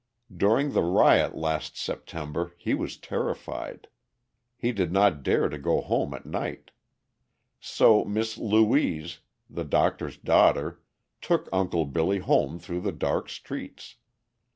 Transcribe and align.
During 0.35 0.71
the 0.71 0.81
riot 0.81 1.35
last 1.35 1.77
September 1.77 2.55
he 2.57 2.73
was 2.73 2.97
terrified: 2.97 3.87
he 4.57 4.71
did 4.71 4.91
not 4.91 5.21
dare 5.21 5.47
to 5.47 5.59
go 5.59 5.79
home 5.79 6.15
at 6.15 6.25
night. 6.25 6.71
So 7.59 8.03
Miss 8.03 8.35
Louise, 8.39 9.19
the 9.47 9.63
doctor's 9.63 10.17
daughter, 10.17 10.81
took 11.21 11.47
Uncle 11.53 11.85
Billy 11.85 12.17
home 12.17 12.57
through 12.57 12.81
the 12.81 12.91
dark 12.91 13.29
streets. 13.29 13.97